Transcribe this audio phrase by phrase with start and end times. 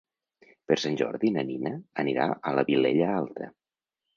[0.71, 1.73] Per Sant Jordi na Nina
[2.05, 3.53] anirà a la Vilella Alta.